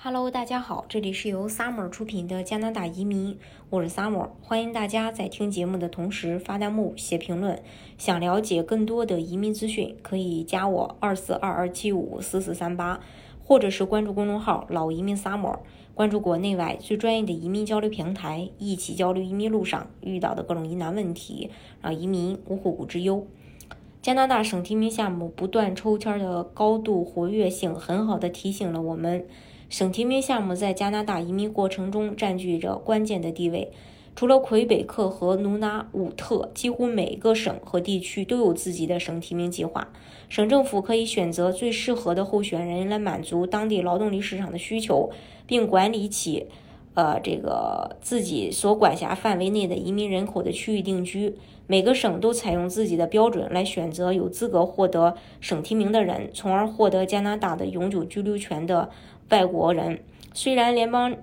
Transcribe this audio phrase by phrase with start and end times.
[0.00, 3.36] Hello，大家好，这里是由 Summer 出品的加拿大移民，
[3.68, 7.60] 我是 Summer，欢迎大家在听节目的同时发弹幕、写评论。
[7.98, 13.00] 想了解更多的移民资讯，可以加我二四二二七五四四三八，
[13.42, 15.58] 或者是关注公众号“老移民 Summer”，
[15.96, 21.50] 关注国内外最专业的移民交流平台，一起交流移民路上遇到的各种疑难问题，
[21.82, 23.26] 让移民无后顾之忧。
[24.00, 29.26] 加拿大省提名项目不断抽签的高度活跃性，很好的提醒了我们。
[29.68, 33.70] 省提名项目在加拿大移民过程中占据着关键的地位。
[34.16, 39.92] 除了魁北克和努纳武特，几乎每个省和地区都有自己的省提名计划。
[40.28, 45.10] 省政府可以选择最适合的候选人来满足当地劳动力市场的需求，
[45.46, 46.46] 并管理起，
[46.98, 51.36] 呃，这个自己所管辖范围内的移民人口的区域定居。
[51.68, 58.90] 每个省都采用自己的标准来选择有资格获得省提名的人，从而获得加拿大的永久居留权的。
[59.28, 60.00] 外国人
[60.34, 61.14] 虽然联邦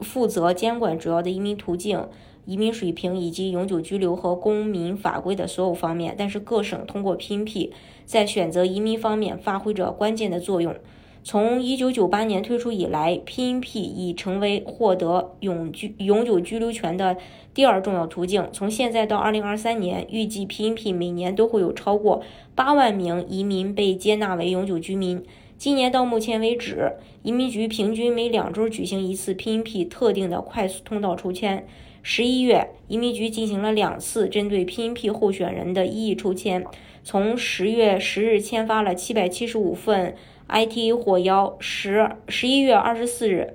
[0.00, 2.08] 负责监管主要的移民途径、
[2.44, 7.72] 移民水平以及永久居留和公民法规的所有方面，但是各省通过拼批
[8.04, 10.74] 在选择移民方面发挥着关键的作用。
[11.22, 17.16] 从1998年推出以来，PNP 已成为获得永居永久居留权的
[17.52, 18.48] 第二重要途径。
[18.52, 22.22] 从现在到2023年，预计 PNP 每年都会有超过
[22.56, 25.22] 8万名移民被接纳为永久居民。
[25.58, 31.66] 今年到目前为止，移民局平均每两周举行一次 PNP 特定的快速通道抽签。
[32.02, 36.64] 十一月，移民局进行了两次针对 PNP 候选人的异议抽签，
[37.04, 40.16] 从十月十日签发了七百七十五份
[40.52, 43.54] IT 火妖，十十一月二十四日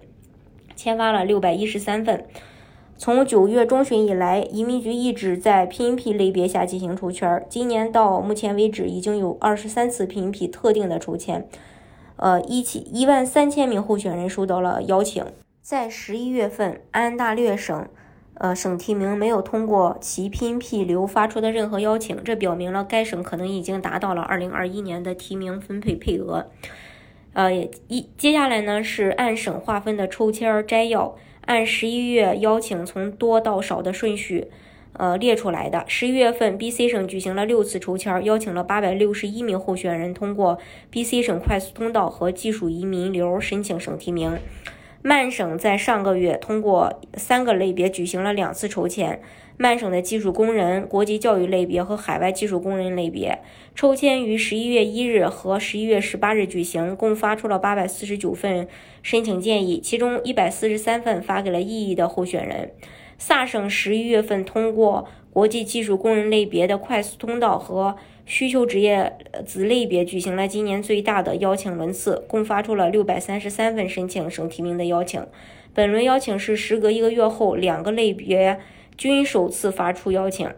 [0.78, 2.26] 签发了六百一十三份。
[2.98, 7.46] 从九月中旬以来，移民局一直在 PNP 类别下进行抽签。
[7.50, 11.46] 今年到目前为止，已经有二十三次 PNP 特定的抽签。
[12.16, 15.26] 呃，一起一万三千名候选人收到了邀请。
[15.62, 17.86] 在十一月份，安大略省，
[18.36, 26.46] 呃，省提名没有通过其 PNP 流发出的任何邀请，这表明了该省可能已经达到了二零二一年的提名分配配额。
[27.36, 27.54] 呃，
[27.90, 34.48] 一接下来呢是按省划分的抽签摘要，按十一月邀请从多到少的顺序。
[34.98, 40.58] 呃，列出来的十一月份，BC 省举行了六次抽签，邀请了八百六十一名候选人通过
[40.90, 44.40] BC 省快速通道和技术移民流申请省提名。
[45.02, 49.22] 曼省在上个月通过三个类别举行了两次抽签，
[49.58, 53.40] 曼省的技术工人、国际教育类别和海外技术工人类别
[53.74, 58.68] 抽签于十一月一日和十一月十八日举行，共发出了八百四十九份
[59.02, 62.72] 申请建议，其中一百四十三份发给了异议的候选人。
[63.18, 67.96] 萨省十一月份通过国际技术工人类别的快速通道和
[68.26, 69.14] 需求职业
[69.46, 75.26] 子类别举行了今年最大的邀请轮次，共发出了六百三十三份申请省提名的邀请。
[75.74, 78.60] 本轮邀请是时隔一个月后两个类别
[78.98, 80.50] 均首次发出邀请。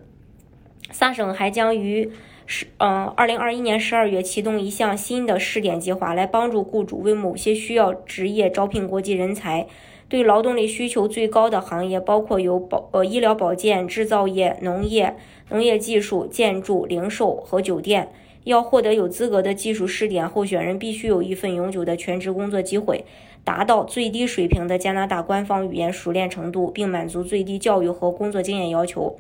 [0.91, 2.11] 萨省还将于
[2.45, 9.67] 十嗯二零二一年十二月启动一项新的试点计划，来帮助雇主为某些需要职业招聘国际人才。
[10.09, 15.17] 对劳动力需求最高的行业包括有保呃医疗保健、制造业、农业、
[15.49, 18.09] 农业技术、建筑、零售和酒店。
[18.45, 23.03] 要获得有资格的技术试点候选人，必须有一份永久的全职工作机会，
[23.47, 29.17] 达到最低水平的加拿大官方语言熟练程度，并满足最低教育和工作经验要求。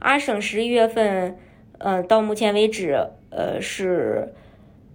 [0.00, 1.38] 阿省十一月份，
[1.78, 4.34] 呃，到目前为止，呃是。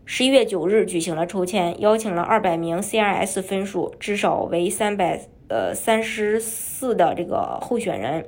[0.06, 8.26] 十一月九日举行了抽签，邀请了二百名 CRS 分数至少为三百呃三十四的这个候选人。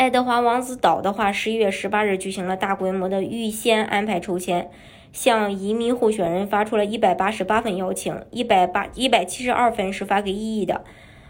[0.00, 4.70] 爱德华王子岛的话，十一月十八日举行了大规模的预先安排抽签，
[5.12, 10.82] 向移民候选人发出了一百八十八份邀请，一百八一百七十二份是发给异议的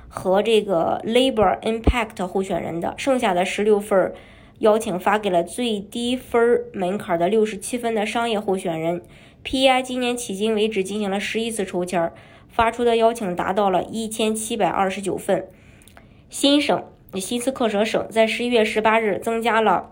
[0.06, 4.12] 和这个 Labor Impact 候选人的，剩下的十六份。
[4.60, 9.03] 邀请发给了最低分门槛的六十七分的商业候选人。
[9.42, 12.12] PI 今年迄今为止进行了十一次抽签，
[12.48, 15.48] 发出的邀请达到了一千七百二十九份。
[16.28, 16.84] 新省
[17.15, 19.91] 新斯克舍省在十一月十八日增加了，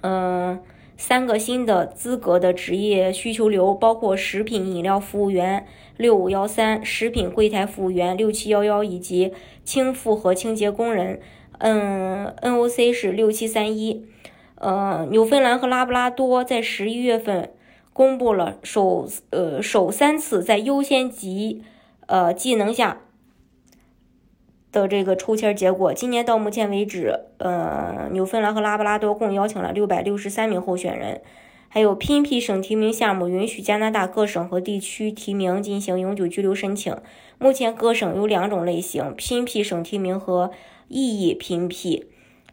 [0.00, 0.60] 嗯，
[0.96, 5.66] 三个新的资格的职业需求流，包括食品饮料服务员
[5.96, 9.32] 六五幺三、食品柜台服务员六七幺幺以及
[9.64, 11.20] 轻负荷清洁工人。
[11.58, 14.06] 嗯，NOC 是六七三一。
[14.54, 17.52] 呃，纽芬兰和拉布拉多在十一月份
[17.92, 21.62] 公布了首呃首三次在优先级
[22.06, 23.02] 呃技能下
[24.72, 25.92] 的这个抽签结果。
[25.92, 31.20] 今年到目前为止，呃，纽芬兰和拉布拉多共邀请了六百六十三名候选人。
[31.70, 36.96] 还有 PNP 省提名项目允许加拿大各省和地区提名进行永久居留申请。
[37.38, 40.50] 目前各省有两种类型：PNP 省提名和
[40.88, 42.04] EE PNP。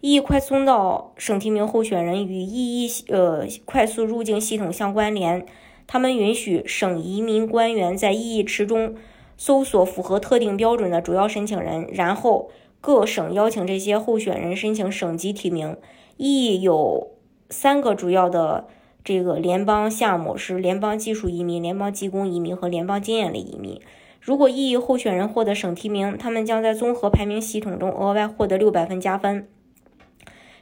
[0.02, 5.46] EE 快速通道省提名候选人与异议呃快速入境系统相关联，
[5.88, 8.96] 他们允许省移民官员在异议池中
[9.38, 12.50] 搜索符合特定标准的主要申请人，然后
[12.82, 15.78] 各省邀请这些候选人申请省级提名。
[16.18, 17.12] EE 有
[17.50, 18.68] 三个主要的。
[19.08, 23.80] 这个联邦项目是联邦技术移民、联邦技工移民和联邦经验类移民。
[24.20, 29.48] 如果异议候选人获得省提名，他们将在综合排名系统中额外获得六百分加分。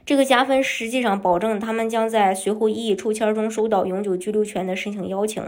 [0.04, 5.42] 这个加分实际上保证他们将在随后异议抽签中收到永久居留权的申请邀请。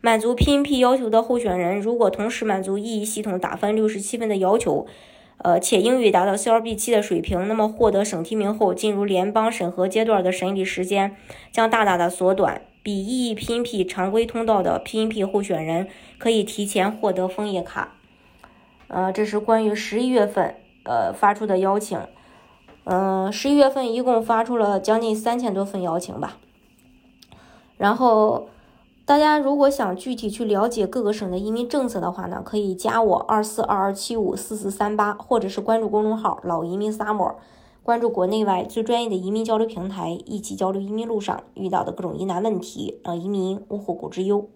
[0.00, 4.86] 满足 PNP 要求的候选人，如果同时满足 EE 系统打分六十七分的要求。
[5.38, 11.14] 呃，且英语达到 CLB 七的水平，那么获得省提名后进入联邦审核阶段的审理时间
[11.52, 12.62] 将大大的缩短。
[12.82, 17.96] 比 EE PNP 常规通道的 PNP 候选人可以提前获得枫叶卡。
[18.88, 20.54] 呃，这是关于十一月份
[20.84, 22.00] 呃发出的邀请。
[22.84, 26.38] 嗯，十一月份一共发出了将近三千多份邀请吧。
[27.76, 28.48] 然后。
[29.06, 37.34] 大家如果想具体去了解各个省的移民政策的话呢，可以加我二四二二七五四四三八，或者是关注公众号“老移民 summer”，
[37.84, 44.48] 关注国内外最专业的移民交流平台，一起交流移民路上遇到的各种疑难问题，让移民无后顾之忧。